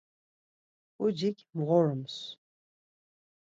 [0.95, 2.15] Pucik mğorums.